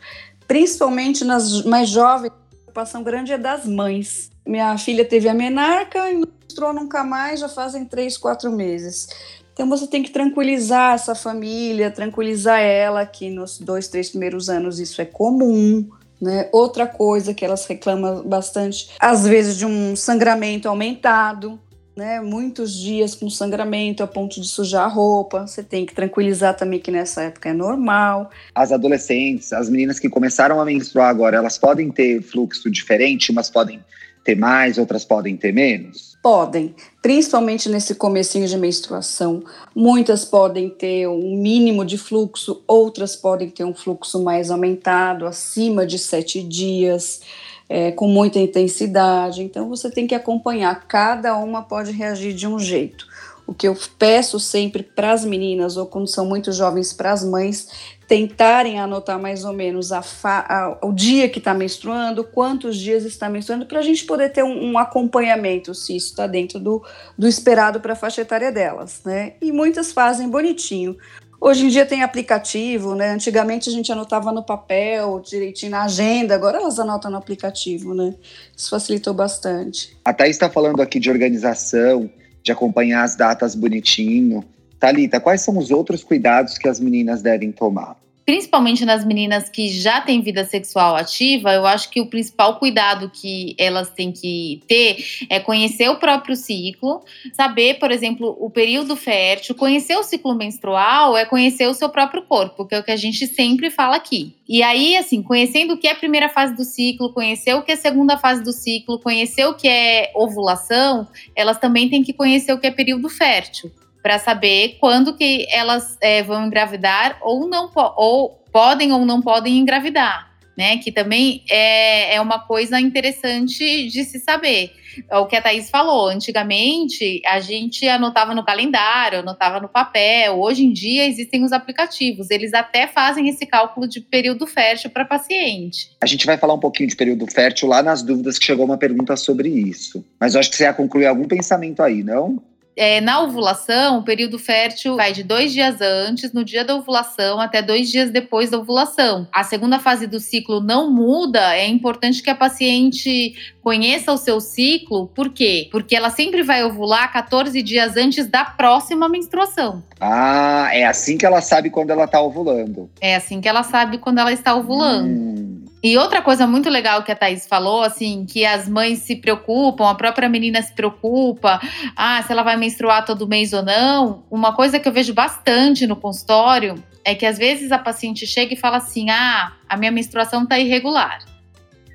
Principalmente 0.47 1.25
nas 1.25 1.65
mais 1.65 1.89
jovens, 1.89 2.27
a 2.30 2.56
preocupação 2.56 3.03
grande 3.03 3.33
é 3.33 3.38
das 3.38 3.65
mães. 3.65 4.30
Minha 4.48 4.77
filha 4.77 5.03
teve 5.03 5.27
a 5.27 5.33
menarca 5.33 6.09
e 6.09 6.13
não 6.13 6.30
menstruou 6.41 6.74
nunca 6.74 7.03
mais, 7.03 7.41
já 7.41 7.50
fazem 7.50 7.83
três, 7.83 8.18
quatro 8.18 8.50
meses. 8.53 9.09
Então 9.56 9.69
você 9.69 9.88
tem 9.88 10.04
que 10.04 10.12
tranquilizar 10.12 10.96
essa 10.96 11.16
família, 11.16 11.90
tranquilizar 11.90 12.60
ela 12.60 13.06
que 13.06 13.30
nos 13.30 13.57
dois, 13.57 13.88
três 13.88 14.10
primeiros 14.10 14.50
anos 14.50 14.81
isso 14.81 15.02
é 15.02 15.06
comum. 15.06 15.88
Né? 16.22 16.50
Outra 16.52 16.86
coisa 16.86 17.34
que 17.34 17.44
elas 17.46 17.66
reclamam 17.66 18.22
bastante, 18.24 18.90
às 19.00 19.25
vezes 19.25 19.57
de 19.57 19.66
um 19.66 19.96
sangramento 19.96 20.68
aumentado, 20.68 21.57
né? 21.96 22.19
Muitos 22.19 22.74
dias 22.78 23.16
com 23.16 23.30
sangramento 23.30 24.04
a 24.04 24.07
ponto 24.07 24.42
de 24.42 24.48
sujar 24.48 24.84
a 24.84 24.88
roupa. 24.88 25.48
Você 25.48 25.63
tem 25.63 25.86
que 25.86 25.96
tranquilizar 25.96 26.56
também 26.56 26.80
que 26.80 26.92
nessa 26.92 27.24
época 27.24 27.50
é 27.50 27.54
normal. 27.54 28.30
As 28.54 28.74
adolescentes, 28.74 29.54
as 29.54 29.69
meninas 29.69 30.00
que 30.00 30.10
começaram 30.10 30.60
a 30.60 30.66
menstruar 30.66 31.10
agora, 31.10 31.38
elas 31.38 31.58
podem 31.58 31.90
ter 31.90 32.22
fluxo 32.22 32.69
diferente, 32.69 33.31
mas 33.31 33.50
podem 33.50 33.80
ter 34.25 34.36
mais, 34.36 34.80
outras 34.80 35.06
podem 35.06 35.38
ter 35.38 35.54
menos? 35.54 36.18
Podem, 36.22 36.75
principalmente 37.00 37.69
nesse 37.69 37.94
comecinho 37.94 38.48
de 38.48 38.57
menstruação. 38.57 39.44
Muitas 39.75 40.25
podem 40.25 40.68
ter 40.68 41.07
um 41.07 41.38
mínimo 41.38 41.86
de 41.86 41.95
fluxo, 41.95 42.63
outras 42.68 43.16
podem 43.16 43.51
ter 43.51 43.63
um 43.63 43.74
fluxo 43.74 44.24
mais 44.24 44.50
aumentado, 44.50 45.27
acima 45.27 45.86
de 45.86 46.00
sete 46.00 46.42
dias, 46.42 47.22
é, 47.69 47.92
com 47.92 48.07
muita 48.07 48.39
intensidade. 48.39 49.44
Então 49.44 49.69
você 49.69 49.92
tem 49.92 50.07
que 50.07 50.16
acompanhar, 50.16 50.88
cada 50.88 51.38
uma 51.38 51.62
pode 51.62 51.92
reagir 51.92 52.33
de 52.33 52.48
um 52.48 52.57
jeito. 52.57 53.06
O 53.48 53.54
que 53.54 53.68
eu 53.68 53.77
peço 54.00 54.39
sempre 54.39 54.81
para 54.81 55.12
as 55.12 55.24
meninas, 55.24 55.77
ou 55.77 55.86
quando 55.86 56.07
são 56.07 56.25
muito 56.25 56.51
jovens, 56.51 56.92
para 56.92 57.12
as 57.12 57.24
mães, 57.24 57.68
tentarem 58.07 58.80
anotar 58.80 59.19
mais 59.19 59.44
ou 59.44 59.54
menos 59.54 59.92
a 59.92 60.04
a, 60.24 60.78
o 60.84 60.92
dia 60.92 61.28
que 61.28 61.40
está 61.40 61.54
menstruando, 61.54 62.24
quantos 62.24 62.78
dias 62.78 63.04
está 63.04 63.30
menstruando, 63.30 63.66
para 63.66 63.80
a 63.80 63.81
gente 63.81 64.06
poder 64.06 64.30
ter 64.30 64.44
um, 64.44 64.72
um 64.72 64.78
acompanhamento 64.78 65.74
se 65.74 65.96
isso 65.96 66.10
está 66.10 66.28
dentro 66.28 66.60
do, 66.60 66.84
do 67.18 67.28
esperado 67.28 67.80
para 67.80 67.94
a 67.94 67.96
faixa 67.96 68.22
etária 68.22 68.52
delas, 68.52 69.02
né? 69.04 69.34
E 69.42 69.52
muitas 69.52 69.92
fazem 69.92 70.30
bonitinho. 70.30 70.96
Hoje 71.40 71.66
em 71.66 71.69
dia 71.69 71.86
tem 71.86 72.02
aplicativo, 72.02 72.96
né? 72.96 73.12
Antigamente 73.12 73.69
a 73.69 73.72
gente 73.72 73.92
anotava 73.92 74.31
no 74.31 74.44
papel, 74.44 75.19
direitinho 75.19 75.72
na 75.72 75.84
agenda, 75.84 76.34
agora 76.34 76.58
elas 76.58 76.80
anotam 76.80 77.12
no 77.12 77.18
aplicativo, 77.18 77.94
né? 77.94 78.16
Isso 78.56 78.69
facilitou 78.69 79.13
bastante. 79.13 79.96
A 80.06 80.13
Thaís 80.13 80.36
está 80.36 80.50
falando 80.50 80.81
aqui 80.81 81.00
de 81.00 81.10
organização, 81.10 82.10
de 82.42 82.51
acompanhar 82.51 83.04
as 83.04 83.16
datas 83.16 83.54
bonitinho. 83.54 84.44
Talita, 84.86 85.20
quais 85.20 85.42
são 85.42 85.58
os 85.58 85.72
outros 85.72 86.04
cuidados 86.04 86.60
que 86.60 86.68
as 86.68 86.80
meninas 86.80 87.24
devem 87.24 87.52
tomar? 87.52 87.98
principalmente 88.24 88.84
nas 88.86 89.06
meninas 89.06 89.50
que 89.50 89.70
já 89.70 90.02
têm 90.02 90.20
vida 90.20 90.44
sexual 90.44 90.96
ativa, 90.96 91.54
eu 91.54 91.64
acho 91.68 91.92
que 91.92 92.02
o 92.02 92.08
principal 92.08 92.58
cuidado 92.58 93.08
que 93.14 93.56
elas 93.56 93.92
têm 93.92 94.12
que 94.12 94.64
ter 94.68 94.98
é 95.30 95.40
conhecer 95.40 95.88
o 95.90 95.98
próprio 95.98 96.36
ciclo, 96.36 97.04
saber, 97.34 97.76
por 97.76 97.92
exemplo, 97.92 98.36
o 98.40 98.50
período 98.50 98.96
fértil, 98.96 99.54
conhecer 99.54 99.96
o 99.96 100.02
ciclo 100.02 100.34
menstrual 100.34 101.16
é 101.16 101.24
conhecer 101.24 101.68
o 101.68 101.74
seu 101.76 101.88
próprio 101.88 102.24
corpo, 102.24 102.66
que 102.66 102.74
é 102.74 102.80
o 102.80 102.84
que 102.84 102.92
a 102.92 102.98
gente 102.98 103.28
sempre 103.28 103.70
fala 103.70 103.96
aqui. 103.96 104.34
E 104.50 104.64
aí, 104.64 104.98
assim, 104.98 105.22
conhecendo 105.22 105.76
o 105.76 105.78
que 105.78 105.88
é 105.88 105.92
a 105.92 105.96
primeira 105.96 106.28
fase 106.28 106.56
do 106.56 106.64
ciclo, 106.64 107.14
conhecer 107.14 107.54
o 107.54 107.62
que 107.62 107.74
é 107.74 107.76
a 107.76 107.78
segunda 107.78 108.18
fase 108.18 108.44
do 108.44 108.52
ciclo, 108.52 108.98
conhecer 108.98 109.46
o 109.46 109.54
que 109.54 109.68
é 109.68 110.12
ovulação, 110.16 111.08
elas 111.36 111.60
também 111.60 111.92
têm 111.92 112.02
que 112.02 112.12
conhecer 112.12 112.52
o 112.52 112.58
que 112.58 112.66
é 112.66 112.72
período 112.72 113.08
fértil 113.08 113.72
para 114.06 114.19
saber 114.19 114.78
quando 114.80 115.18
que 115.18 115.48
elas 115.50 115.98
é, 116.00 116.22
vão 116.22 116.46
engravidar 116.46 117.18
ou 117.24 117.50
não 117.50 117.72
ou 117.98 118.40
podem 118.54 118.92
ou 118.92 119.04
não 119.04 119.19
podem 119.19 119.57
engravidar, 119.57 120.31
né? 120.56 120.78
Que 120.78 120.92
também 120.92 121.44
é, 121.50 122.13
é 122.13 122.22
uma 122.22 122.38
coisa 122.38 122.80
interessante 122.80 123.90
de 123.90 124.04
se 124.04 124.19
saber. 124.19 124.72
É 125.10 125.18
o 125.18 125.25
que 125.25 125.36
a 125.36 125.42
Thaís 125.42 125.72
falou, 125.72 126.07
antigamente 126.07 127.19
a 127.25 127.40
gente 127.40 127.88
anotava 127.88 128.36
no 128.36 128.46
calendário, 128.46 129.19
anotava 129.19 129.60
no 129.60 129.68
papel. 129.68 130.40
Hoje 130.40 130.63
em 130.63 130.72
dia 130.72 131.08
existem 131.08 131.44
os 131.44 131.51
aplicativos, 131.51 132.30
eles 132.30 132.54
até 132.54 132.86
fazem 132.86 133.28
esse 133.28 133.48
cálculo 133.48 133.88
de 133.88 134.01
período 134.01 134.46
fértil 134.46 134.92
para 134.92 135.04
paciente. 135.04 135.90
A 136.00 136.06
gente 136.06 136.28
vai 136.28 136.38
falar 136.38 136.54
um 136.54 136.60
pouquinho 136.60 136.90
de 136.90 136.96
período 136.96 137.25
fértil 137.25 137.69
lá 137.69 137.81
nas 137.81 138.04
dúvidas 138.04 138.38
que 138.38 138.46
chegou 138.46 138.66
uma 138.66 138.78
pergunta 138.78 139.18
sobre 139.18 139.50
isso. 139.50 140.06
Mas 140.19 140.36
eu 140.36 140.40
acho 140.40 140.51
que 140.51 140.58
você 140.58 140.66
ia 140.66 140.74
concluir 140.75 141.08
algum 141.08 141.28
pensamento 141.28 141.81
aí, 141.81 142.04
não? 142.04 142.40
É, 142.75 143.00
na 143.00 143.22
ovulação, 143.22 144.00
o 144.00 144.04
período 144.04 144.38
fértil 144.38 144.95
vai 144.95 145.13
de 145.13 145.24
dois 145.24 145.54
dias 145.54 145.80
antes, 145.81 146.33
no 146.33 146.44
dia 146.44 146.66
da 146.66 146.75
ovulação, 146.75 147.39
até 147.39 147.62
dois 147.62 147.89
dias 147.89 148.12
depois 148.12 148.50
da 148.50 148.57
ovulação. 148.57 149.27
A 149.31 149.44
segunda 149.44 149.80
fase 149.80 150.07
do 150.07 150.19
ciclo 150.19 150.60
não 150.60 150.92
muda, 150.92 151.56
é 151.56 151.68
importante 151.68 152.22
que 152.22 152.30
a 152.30 152.36
paciente 152.36 153.34
conheça 153.62 154.12
o 154.12 154.17
seu 154.17 154.39
ciclo, 154.41 155.08
por 155.08 155.29
quê? 155.29 155.70
Porque 155.72 155.96
ela 155.96 156.10
sempre 156.10 156.44
vai 156.44 156.63
ovular 156.63 157.12
14 157.12 157.62
dias 157.62 157.96
antes 157.96 158.27
da 158.27 158.44
próxima 158.44 159.08
menstruação. 159.08 159.82
Ah, 160.00 160.70
é 160.72 160.86
assim 160.86 161.17
que 161.17 161.25
ela 161.25 161.41
sabe 161.41 161.70
quando 161.70 161.89
ela 161.91 162.05
está 162.05 162.22
ovulando. 162.22 162.89
É 163.00 163.15
assim 163.15 163.39
que 163.39 163.48
ela 163.48 163.63
sabe 163.63 163.98
quando 163.98 164.20
ela 164.20 164.32
está 164.32 164.53
ovulando. 164.53 165.08
Hum. 165.08 165.64
E 165.84 165.98
outra 165.98 166.22
coisa 166.22 166.48
muito 166.48 166.70
legal 166.70 167.03
que 167.03 167.12
a 167.12 167.15
Thaís 167.15 167.46
falou, 167.46 167.84
assim, 167.84 168.25
que 168.25 168.44
as 168.44 168.67
mães 168.67 169.00
se 169.00 169.15
preocupam, 169.15 169.88
a 169.88 169.94
própria 169.94 170.27
menina 170.27 170.62
se 170.62 170.74
preocupa, 170.74 171.62
ah, 171.96 172.24
se 172.24 172.32
ela 172.32 172.41
vai 172.41 172.58
menstruar 172.58 173.05
todo 173.05 173.27
mês 173.27 173.53
ou 173.53 173.62
não. 173.62 174.24
Uma 174.32 174.53
coisa 174.53 174.79
que 174.79 174.88
eu 174.88 174.91
vejo 174.91 175.13
bastante 175.13 175.86
no 175.86 175.96
consultório 175.96 176.84
é 177.03 177.13
que 177.13 177.25
às 177.25 177.38
vezes 177.38 177.72
a 177.72 177.77
paciente 177.77 178.25
chega 178.25 178.53
e 178.53 178.58
fala 178.58 178.77
assim: 178.77 179.12
ah, 179.12 179.53
a 179.70 179.77
minha 179.77 179.91
menstruação 179.91 180.46
tá 180.46 180.58
irregular. 180.58 181.20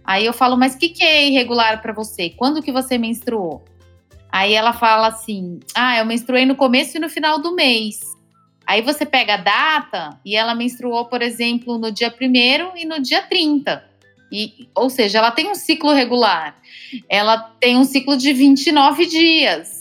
Aí 0.04 0.24
eu 0.24 0.32
falo, 0.32 0.56
mas 0.56 0.74
o 0.74 0.78
que, 0.78 0.90
que 0.90 1.04
é 1.04 1.28
irregular 1.28 1.82
para 1.82 1.92
você? 1.92 2.30
Quando 2.30 2.62
que 2.62 2.72
você 2.72 2.96
menstruou? 2.96 3.64
Aí 4.30 4.54
ela 4.54 4.72
fala 4.72 5.08
assim: 5.08 5.58
ah, 5.74 5.98
eu 5.98 6.04
menstruei 6.04 6.46
no 6.46 6.54
começo 6.54 6.96
e 6.96 7.00
no 7.00 7.08
final 7.08 7.40
do 7.40 7.54
mês. 7.54 7.98
Aí 8.70 8.82
você 8.82 9.04
pega 9.04 9.34
a 9.34 9.36
data 9.36 10.20
e 10.24 10.36
ela 10.36 10.54
menstruou, 10.54 11.04
por 11.06 11.22
exemplo, 11.22 11.76
no 11.76 11.90
dia 11.90 12.08
1 12.08 12.76
e 12.76 12.84
no 12.84 13.02
dia 13.02 13.20
30. 13.20 13.84
E, 14.30 14.68
ou 14.76 14.88
seja, 14.88 15.18
ela 15.18 15.32
tem 15.32 15.50
um 15.50 15.56
ciclo 15.56 15.92
regular. 15.92 16.56
Ela 17.08 17.36
tem 17.58 17.76
um 17.76 17.82
ciclo 17.82 18.16
de 18.16 18.32
29 18.32 19.06
dias. 19.06 19.79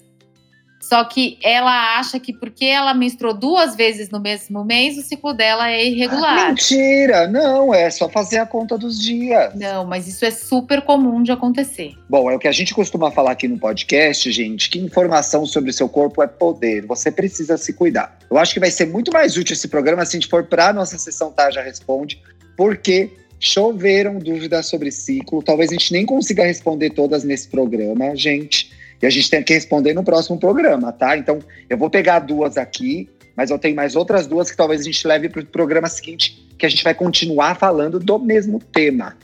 Só 0.89 1.03
que 1.03 1.38
ela 1.43 2.00
acha 2.00 2.19
que 2.19 2.34
porque 2.34 2.65
ela 2.65 2.96
menstruou 2.96 3.31
duas 3.31 3.75
vezes 3.75 4.10
no 4.10 4.19
mesmo 4.19 4.65
mês, 4.65 4.98
o 4.98 5.03
ciclo 5.03 5.36
dela 5.36 5.69
é 5.69 5.86
irregular. 5.86 6.48
Mentira! 6.48 7.27
Não, 7.27 7.72
é 7.72 7.91
só 7.91 8.10
fazer 8.10 8.39
a 8.39 8.46
conta 8.48 8.75
dos 8.75 9.00
dias. 9.00 9.53
Não, 9.53 9.86
mas 9.86 10.08
isso 10.08 10.25
é 10.25 10.31
super 10.31 10.81
comum 10.81 11.22
de 11.22 11.31
acontecer. 11.31 11.93
Bom, 12.10 12.31
é 12.31 12.36
o 12.36 12.39
que 12.39 12.48
a 12.48 12.51
gente 12.51 12.74
costuma 12.74 13.12
falar 13.12 13.34
aqui 13.34 13.48
no 13.48 13.60
podcast, 13.60 14.31
gente, 14.31 14.67
que 14.67 14.79
informação 14.79 15.46
sobre 15.46 15.69
o 15.69 15.74
seu 15.74 15.88
corpo 15.88 16.24
é 16.24 16.27
poder. 16.27 16.88
Você 16.88 17.12
precisa 17.12 17.55
se 17.55 17.72
cuidar. 17.72 18.17
Eu 18.27 18.39
acho 18.39 18.51
que 18.51 18.60
vai 18.60 18.72
ser 18.72 18.88
muito 18.88 19.13
mais 19.13 19.38
útil 19.38 19.53
esse 19.53 19.67
programa 19.67 20.03
se 20.05 20.17
a 20.17 20.19
gente 20.19 20.27
for 20.27 20.43
para 20.46 20.69
a 20.69 20.74
nossa 20.74 20.98
sessão 20.98 21.31
Tá 21.31 21.51
Já 21.51 21.62
Responde, 21.62 22.19
porque 22.58 23.12
choveram 23.39 24.17
dúvidas 24.17 24.65
sobre 24.65 24.89
ciclo. 24.89 25.43
Talvez 25.43 25.69
a 25.69 25.74
gente 25.74 25.93
nem 25.93 26.03
consiga 26.03 26.43
responder 26.43 26.89
todas 26.89 27.24
nesse 27.24 27.48
programa, 27.48 28.15
gente. 28.15 28.78
E 29.01 29.06
a 29.06 29.10
gente 29.10 29.29
tem 29.29 29.41
que 29.41 29.53
responder 29.53 29.94
no 29.94 30.03
próximo 30.03 30.38
programa, 30.38 30.91
tá? 30.91 31.18
Então, 31.18 31.39
eu 31.70 31.77
vou 31.77 31.89
pegar 31.89 32.20
duas 32.20 32.58
aqui, 32.58 33.10
mas 33.36 33.50
eu 33.50 33.58
tenho 33.58 33.75
mais 33.75 33.96
outras 33.96 34.27
duas 34.27 34.51
que 34.51 34.58
talvez 34.58 34.82
a 34.82 34.84
gente 34.84 35.08
leve 35.08 35.29
para 35.29 35.41
o 35.41 35.46
programa 35.46 35.88
seguinte, 35.88 36.46
que 36.58 36.65
a 36.65 36.70
gente 36.70 36.84
vai 36.84 36.94
continuar 36.94 37.56
falando 37.56 38.00
do 38.00 38.20
mesmo 38.20 38.60
tema. 38.60 39.15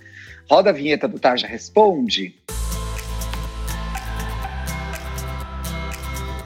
Roda 0.49 0.69
a 0.69 0.73
vinheta 0.73 1.07
do 1.07 1.19
Tarja 1.19 1.47
Responde. 1.47 2.35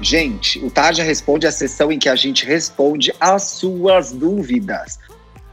Gente, 0.02 0.60
o 0.60 0.72
Tarja 0.72 1.04
Responde 1.04 1.46
é 1.46 1.50
a 1.50 1.52
sessão 1.52 1.92
em 1.92 2.00
que 2.00 2.08
a 2.08 2.16
gente 2.16 2.46
responde 2.46 3.14
as 3.20 3.44
suas 3.44 4.14
dúvidas. 4.14 4.98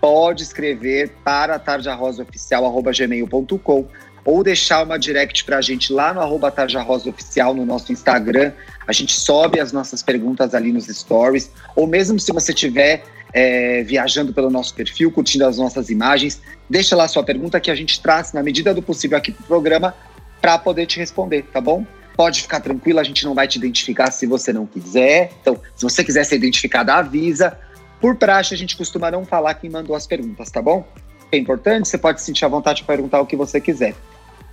Pode 0.01 0.45
escrever 0.45 1.11
para 1.25 1.59
tarjarosaoficial.gmail.com 1.59 3.89
ou 4.27 4.43
deixar 4.43 4.83
uma 4.83 4.99
direct 4.99 5.45
para 5.45 5.59
a 5.59 5.61
gente 5.63 5.93
lá 5.93 6.13
no 6.13 6.21
arroba 6.21 6.53
Oficial 7.07 7.55
no 7.55 7.65
nosso 7.65 7.93
Instagram. 7.93 8.53
A 8.85 8.93
gente 8.93 9.13
sobe 9.13 9.61
as 9.61 9.71
nossas 9.71 10.03
perguntas 10.03 10.53
ali 10.53 10.73
nos 10.73 10.87
stories. 10.87 11.49
Ou 11.77 11.87
mesmo 11.87 12.19
se 12.19 12.33
você 12.33 12.53
estiver 12.53 13.05
é, 13.33 13.85
viajando 13.85 14.35
pelo 14.35 14.51
nosso 14.51 14.75
perfil, 14.75 15.13
curtindo 15.13 15.47
as 15.47 15.59
nossas 15.59 15.91
imagens, 15.91 16.43
deixa 16.69 16.97
lá 16.97 17.07
sua 17.07 17.23
pergunta 17.23 17.61
que 17.61 17.71
a 17.71 17.75
gente 17.77 18.01
traz, 18.01 18.33
na 18.33 18.43
medida 18.43 18.75
do 18.75 18.83
possível, 18.83 19.17
aqui 19.17 19.31
para 19.31 19.45
o 19.45 19.47
programa 19.47 19.95
para 20.41 20.59
poder 20.59 20.87
te 20.87 20.99
responder, 20.99 21.45
tá 21.53 21.61
bom? 21.61 21.87
Pode 22.17 22.43
ficar 22.43 22.61
tranquilo, 22.61 22.99
a 22.99 23.05
gente 23.05 23.25
não 23.25 23.35
vai 23.35 23.47
te 23.47 23.57
identificar 23.57 24.11
se 24.11 24.27
você 24.27 24.53
não 24.53 24.67
quiser. 24.67 25.31
Então, 25.41 25.61
se 25.77 25.85
você 25.85 26.03
quiser 26.03 26.25
ser 26.25 26.37
identificada, 26.37 26.95
avisa. 26.95 27.57
Por 28.01 28.17
praxe, 28.17 28.55
a 28.55 28.57
gente 28.57 28.77
costuma 28.77 29.09
não 29.11 29.25
falar 29.25 29.55
quem 29.55 29.71
mandou 29.71 29.95
as 29.95 30.07
perguntas, 30.07 30.51
tá 30.51 30.61
bom? 30.61 30.85
É 31.31 31.37
importante, 31.37 31.89
você 31.89 31.99
pode 31.99 32.21
sentir 32.21 32.45
a 32.45 32.49
vontade 32.49 32.81
de 32.81 32.85
perguntar 32.85 33.21
o 33.21 33.27
que 33.27 33.37
você 33.37 33.61
quiser. 33.61 33.95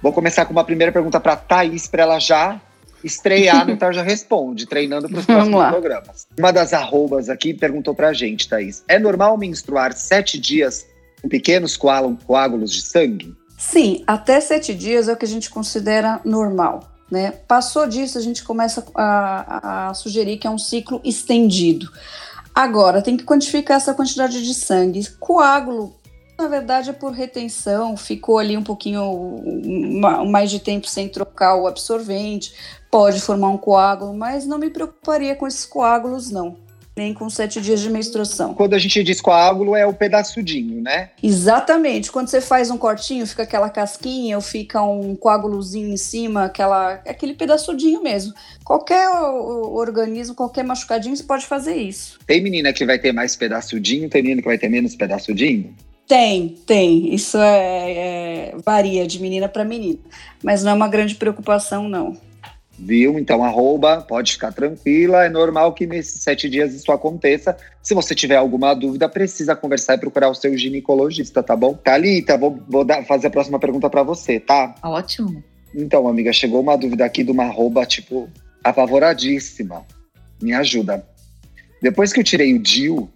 Vou 0.03 0.11
começar 0.11 0.43
com 0.43 0.51
uma 0.51 0.65
primeira 0.65 0.91
pergunta 0.91 1.17
para 1.17 1.37
Thaís, 1.37 1.87
para 1.87 2.03
ela 2.03 2.19
já 2.19 2.59
estrear 3.01 3.63
no 3.65 3.77
Tarja 3.77 4.03
Responde, 4.03 4.65
treinando 4.65 5.07
para 5.07 5.19
os 5.19 5.25
próximos 5.25 5.57
lá. 5.57 5.71
programas. 5.71 6.27
Uma 6.37 6.51
das 6.51 6.73
arrobas 6.73 7.29
aqui 7.29 7.53
perguntou 7.53 7.95
para 7.95 8.09
a 8.09 8.13
gente, 8.13 8.49
Thaís: 8.49 8.83
é 8.89 8.99
normal 8.99 9.37
menstruar 9.37 9.93
sete 9.93 10.37
dias 10.37 10.85
com 11.21 11.29
pequenos 11.29 11.77
coágulos 11.77 12.73
de 12.73 12.81
sangue? 12.81 13.33
Sim, 13.57 14.03
até 14.05 14.41
sete 14.41 14.73
dias 14.75 15.07
é 15.07 15.13
o 15.13 15.15
que 15.15 15.23
a 15.23 15.27
gente 15.27 15.49
considera 15.49 16.19
normal. 16.25 16.91
Né? 17.09 17.31
Passou 17.47 17.87
disso, 17.87 18.17
a 18.17 18.21
gente 18.21 18.43
começa 18.43 18.85
a, 18.93 19.87
a 19.87 19.93
sugerir 19.93 20.35
que 20.35 20.45
é 20.45 20.49
um 20.49 20.57
ciclo 20.57 20.99
estendido. 21.01 21.89
Agora, 22.53 23.01
tem 23.01 23.15
que 23.15 23.23
quantificar 23.23 23.77
essa 23.77 23.93
quantidade 23.93 24.43
de 24.43 24.53
sangue. 24.53 25.07
Coágulo, 25.17 25.95
na 26.37 26.47
verdade, 26.47 26.89
é 26.89 26.93
por 26.93 27.11
retenção, 27.11 27.95
ficou 27.95 28.37
ali 28.37 28.57
um 28.57 28.63
pouquinho 28.63 29.41
mais 30.27 30.49
de 30.49 30.59
tempo 30.59 30.87
sem 30.87 31.07
trocar 31.07 31.55
o 31.55 31.67
absorvente, 31.67 32.53
pode 32.91 33.21
formar 33.21 33.49
um 33.49 33.57
coágulo, 33.57 34.13
mas 34.13 34.45
não 34.45 34.57
me 34.57 34.69
preocuparia 34.69 35.35
com 35.35 35.47
esses 35.47 35.65
coágulos, 35.65 36.29
não 36.29 36.57
nem 36.95 37.13
com 37.13 37.29
sete 37.29 37.59
dias 37.59 37.79
de 37.79 37.89
menstruação. 37.89 38.53
Quando 38.53 38.75
a 38.75 38.79
gente 38.79 39.03
diz 39.03 39.19
coágulo, 39.19 39.75
é 39.75 39.85
o 39.85 39.93
pedaçudinho, 39.93 40.81
né? 40.81 41.09
Exatamente. 41.21 42.11
Quando 42.11 42.27
você 42.27 42.39
faz 42.39 42.69
um 42.69 42.77
cortinho, 42.77 43.25
fica 43.25 43.43
aquela 43.43 43.69
casquinha 43.69 44.35
ou 44.35 44.41
fica 44.41 44.81
um 44.83 45.15
coágulozinho 45.15 45.91
em 45.91 45.97
cima, 45.97 46.45
aquela, 46.45 46.93
aquele 47.07 47.33
pedaçudinho 47.33 48.03
mesmo. 48.03 48.33
Qualquer 48.63 49.09
organismo, 49.09 50.35
qualquer 50.35 50.63
machucadinho, 50.63 51.15
você 51.15 51.23
pode 51.23 51.45
fazer 51.45 51.75
isso. 51.75 52.19
Tem 52.27 52.41
menina 52.41 52.71
que 52.71 52.85
vai 52.85 52.99
ter 52.99 53.11
mais 53.11 53.35
pedaçudinho, 53.35 54.09
tem 54.09 54.21
menina 54.21 54.41
que 54.41 54.47
vai 54.47 54.57
ter 54.57 54.69
menos 54.69 54.95
pedaçudinho? 54.95 55.75
Tem, 56.07 56.49
tem. 56.65 57.13
Isso 57.13 57.37
é, 57.37 57.91
é 57.91 58.55
varia 58.63 59.07
de 59.07 59.21
menina 59.21 59.47
para 59.47 59.63
menina. 59.63 59.99
Mas 60.43 60.63
não 60.63 60.71
é 60.71 60.75
uma 60.75 60.87
grande 60.87 61.15
preocupação, 61.15 61.87
não. 61.87 62.17
Viu? 62.77 63.19
Então, 63.19 63.43
arroba, 63.43 64.01
pode 64.01 64.33
ficar 64.33 64.51
tranquila. 64.51 65.25
É 65.25 65.29
normal 65.29 65.73
que 65.73 65.85
nesses 65.85 66.21
sete 66.21 66.49
dias 66.49 66.73
isso 66.73 66.91
aconteça. 66.91 67.55
Se 67.81 67.93
você 67.93 68.15
tiver 68.15 68.35
alguma 68.35 68.73
dúvida, 68.73 69.07
precisa 69.07 69.55
conversar 69.55 69.95
e 69.95 69.99
procurar 69.99 70.29
o 70.29 70.35
seu 70.35 70.57
ginecologista, 70.57 71.43
tá 71.43 71.55
bom? 71.55 71.73
Thalita, 71.75 72.37
vou, 72.37 72.59
vou 72.67 72.83
dar, 72.83 73.03
fazer 73.05 73.27
a 73.27 73.31
próxima 73.31 73.59
pergunta 73.59 73.89
para 73.89 74.03
você, 74.03 74.39
tá? 74.39 74.75
Ótimo. 74.83 75.43
Então, 75.75 76.07
amiga, 76.07 76.33
chegou 76.33 76.61
uma 76.61 76.77
dúvida 76.77 77.05
aqui 77.05 77.23
de 77.23 77.31
uma 77.31 77.45
arroba, 77.45 77.85
tipo, 77.85 78.29
apavoradíssima. 78.63 79.85
Me 80.41 80.53
ajuda. 80.53 81.05
Depois 81.81 82.11
que 82.11 82.19
eu 82.19 82.23
tirei 82.23 82.53
o 82.53 82.59
DIU, 82.59 83.09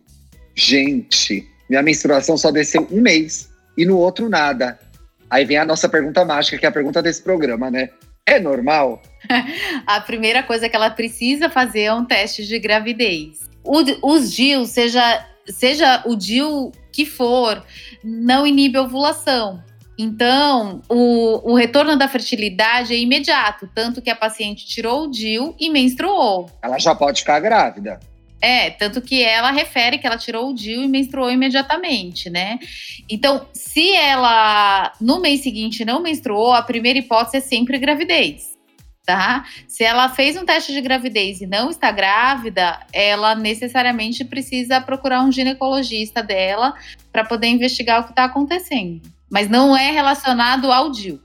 gente, 0.56 1.48
minha 1.70 1.82
menstruação 1.82 2.38
só 2.38 2.52
desceu 2.52 2.88
um 2.92 3.02
mês 3.02 3.50
e 3.78 3.86
no 3.86 3.98
outro 3.98 4.30
nada. 4.30 4.80
Aí 5.30 5.46
vem 5.46 5.58
a 5.58 5.66
nossa 5.66 5.90
pergunta 5.90 6.24
mágica, 6.24 6.58
que 6.58 6.66
é 6.66 6.70
a 6.70 6.72
pergunta 6.72 7.02
desse 7.02 7.22
programa, 7.22 7.70
né? 7.70 7.90
É 8.26 8.40
normal? 8.40 9.02
a 9.86 10.02
primeira 10.02 10.44
coisa 10.44 10.68
que 10.68 10.76
ela 10.76 10.90
precisa 10.90 11.50
fazer 11.50 11.84
é 11.84 11.94
um 11.94 12.06
teste 12.06 12.46
de 12.46 12.60
gravidez. 12.60 13.50
O, 13.64 13.82
os 14.14 14.34
DIU, 14.34 14.66
seja, 14.66 15.26
seja 15.48 16.04
o 16.06 16.16
DIU 16.16 16.72
que 16.92 17.06
for, 17.06 17.64
não 18.04 18.48
inibe 18.48 18.78
a 18.78 18.82
ovulação. 18.82 19.62
Então, 19.98 20.82
o, 20.88 21.52
o, 21.52 21.56
retorno 21.56 21.98
da 21.98 22.08
fertilidade 22.08 22.94
é 22.94 22.98
imediato, 22.98 23.68
tanto 23.74 24.02
que 24.02 24.10
a 24.10 24.16
paciente 24.16 24.66
tirou 24.66 25.06
o 25.06 25.12
DIU 25.12 25.56
e 25.60 25.70
menstruou. 25.70 26.50
Ela 26.62 26.78
já 26.78 26.94
pode 26.94 27.22
ficar 27.22 27.40
grávida. 27.40 28.00
É, 28.40 28.70
tanto 28.70 29.02
que 29.02 29.24
ela 29.24 29.52
refere 29.52 29.98
que 29.98 30.06
ela 30.06 30.18
tirou 30.18 30.50
o 30.50 30.54
DIU 30.54 30.84
e 30.84 30.88
menstruou 30.88 31.32
imediatamente, 31.32 32.30
né? 32.30 32.60
Então, 33.10 33.48
se 33.52 33.92
ela 33.96 34.94
no 35.02 35.20
mês 35.20 35.42
seguinte 35.42 35.84
não 35.84 36.02
menstruou, 36.02 36.54
a 36.54 36.62
primeira 36.62 37.00
hipótese 37.00 37.38
é 37.38 37.40
sempre 37.40 37.80
gravidez, 37.80 38.56
tá? 39.04 39.44
Se 39.68 39.84
ela 39.84 40.10
fez 40.10 40.38
um 40.38 40.46
teste 40.46 40.72
de 40.72 40.82
gravidez 40.82 41.42
e 41.42 41.48
não 41.48 41.72
está 41.72 41.92
grávida, 41.92 42.80
ela 42.94 43.34
necessariamente 43.34 44.24
precisa 44.24 44.80
procurar 44.80 45.24
um 45.24 45.32
ginecologista 45.32 46.22
dela 46.22 46.76
para 47.12 47.26
poder 47.26 47.48
investigar 47.48 48.02
o 48.02 48.04
que 48.04 48.12
está 48.12 48.26
acontecendo. 48.26 49.02
Mas 49.32 49.50
não 49.50 49.76
é 49.76 49.90
relacionado 49.90 50.72
ao 50.72 50.92
DIU. 50.92 51.20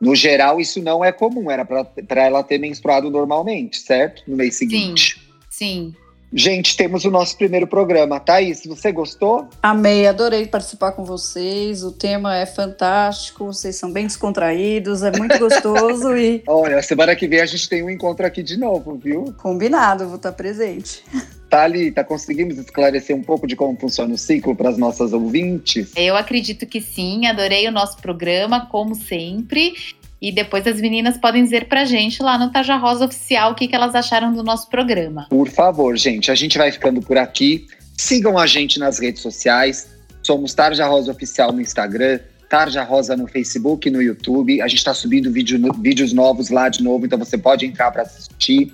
No 0.00 0.14
geral, 0.14 0.60
isso 0.60 0.82
não 0.82 1.04
é 1.04 1.10
comum, 1.10 1.50
era 1.50 1.64
para 1.64 2.22
ela 2.22 2.42
ter 2.42 2.58
menstruado 2.58 3.10
normalmente, 3.10 3.78
certo? 3.78 4.22
No 4.28 4.36
mês 4.36 4.56
seguinte. 4.56 5.16
Sim, 5.50 5.92
sim. 5.92 6.03
Gente, 6.36 6.76
temos 6.76 7.04
o 7.04 7.12
nosso 7.12 7.38
primeiro 7.38 7.64
programa. 7.64 8.18
Thaís, 8.18 8.66
você 8.66 8.90
gostou? 8.90 9.48
Amei, 9.62 10.08
adorei 10.08 10.44
participar 10.48 10.90
com 10.90 11.04
vocês. 11.04 11.84
O 11.84 11.92
tema 11.92 12.36
é 12.36 12.44
fantástico, 12.44 13.44
vocês 13.44 13.76
são 13.76 13.92
bem 13.92 14.08
descontraídos, 14.08 15.04
é 15.04 15.12
muito 15.16 15.38
gostoso 15.38 16.16
e. 16.16 16.42
Olha, 16.48 16.82
semana 16.82 17.14
que 17.14 17.28
vem 17.28 17.40
a 17.40 17.46
gente 17.46 17.68
tem 17.68 17.84
um 17.84 17.88
encontro 17.88 18.26
aqui 18.26 18.42
de 18.42 18.56
novo, 18.56 18.96
viu? 18.96 19.32
Combinado, 19.38 20.08
vou 20.08 20.16
estar 20.16 20.32
presente. 20.32 21.04
Thalita, 21.48 22.02
conseguimos 22.02 22.58
esclarecer 22.58 23.14
um 23.14 23.22
pouco 23.22 23.46
de 23.46 23.54
como 23.54 23.78
funciona 23.78 24.12
o 24.12 24.18
ciclo 24.18 24.56
para 24.56 24.70
as 24.70 24.76
nossas 24.76 25.12
ouvintes? 25.12 25.92
Eu 25.94 26.16
acredito 26.16 26.66
que 26.66 26.80
sim, 26.80 27.28
adorei 27.28 27.68
o 27.68 27.70
nosso 27.70 27.98
programa, 27.98 28.66
como 28.66 28.96
sempre. 28.96 29.72
E 30.24 30.32
depois 30.32 30.66
as 30.66 30.80
meninas 30.80 31.18
podem 31.18 31.44
dizer 31.44 31.68
pra 31.68 31.84
gente 31.84 32.22
lá 32.22 32.38
no 32.38 32.50
Taja 32.50 32.76
Rosa 32.76 33.04
Oficial 33.04 33.52
o 33.52 33.54
que, 33.54 33.68
que 33.68 33.76
elas 33.76 33.94
acharam 33.94 34.32
do 34.32 34.42
nosso 34.42 34.70
programa. 34.70 35.26
Por 35.28 35.50
favor, 35.50 35.94
gente. 35.98 36.30
A 36.30 36.34
gente 36.34 36.56
vai 36.56 36.72
ficando 36.72 37.02
por 37.02 37.18
aqui. 37.18 37.66
Sigam 37.94 38.38
a 38.38 38.46
gente 38.46 38.78
nas 38.78 38.98
redes 38.98 39.20
sociais. 39.20 39.86
Somos 40.22 40.54
Tarja 40.54 40.86
Rosa 40.86 41.12
Oficial 41.12 41.52
no 41.52 41.60
Instagram, 41.60 42.18
Tarja 42.48 42.82
Rosa 42.82 43.14
no 43.14 43.26
Facebook 43.26 43.86
e 43.86 43.90
no 43.90 44.00
YouTube. 44.00 44.62
A 44.62 44.66
gente 44.66 44.78
está 44.78 44.94
subindo 44.94 45.30
vídeo, 45.30 45.60
vídeos 45.78 46.14
novos 46.14 46.48
lá 46.48 46.70
de 46.70 46.82
novo, 46.82 47.04
então 47.04 47.18
você 47.18 47.36
pode 47.36 47.66
entrar 47.66 47.90
para 47.90 48.04
assistir. 48.04 48.72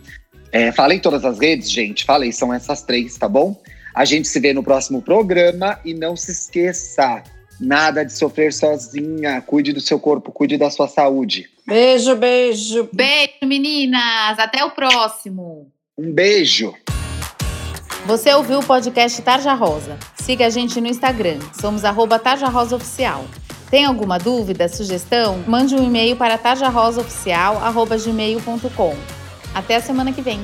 É, 0.53 0.71
falei 0.71 1.01
todas 1.01 1.25
as 1.25 1.41
redes, 1.41 1.69
gente. 1.69 2.05
Falei, 2.05 2.31
são 2.31 2.55
essas 2.55 2.83
três, 2.83 3.19
tá 3.19 3.29
bom? 3.29 3.61
A 3.93 4.05
gente 4.05 4.29
se 4.29 4.39
vê 4.39 4.53
no 4.53 4.63
próximo 4.63 5.03
programa 5.03 5.81
e 5.85 5.95
não 5.95 6.15
se 6.15 6.31
esqueça, 6.31 7.25
Nada 7.61 8.05
de 8.05 8.13
sofrer 8.13 8.53
sozinha. 8.53 9.41
Cuide 9.43 9.73
do 9.73 9.81
seu 9.81 10.01
corpo, 10.01 10.33
cuide 10.33 10.57
da 10.57 10.71
sua 10.71 10.89
saúde. 10.89 11.49
Beijo, 11.67 12.17
beijo. 12.17 12.89
Beijo, 12.93 13.45
meninas. 13.45 14.39
Até 14.39 14.65
o 14.65 14.71
próximo. 14.71 15.71
Um 15.99 16.13
beijo. 16.13 16.75
Você 18.07 18.33
ouviu 18.33 18.61
o 18.61 18.65
podcast 18.65 19.21
Tarja 19.21 19.53
Rosa? 19.53 19.99
Siga 20.15 20.47
a 20.47 20.51
gente 20.51 20.81
no 20.81 20.87
Instagram. 20.87 21.39
Somos 21.61 21.85
arroba 21.85 22.19
Tarja 22.19 22.49
Rosa 22.49 22.77
Oficial. 22.77 23.27
Tem 23.71 23.85
alguma 23.85 24.19
dúvida, 24.19 24.67
sugestão? 24.69 25.45
Mande 25.47 25.77
um 25.77 25.85
e-mail 25.85 26.17
para 26.17 26.37
tarjarosaoficial.gmail.com. 26.37 28.97
Até 29.55 29.77
a 29.77 29.81
semana 29.81 30.13
que 30.13 30.21
vem. 30.21 30.41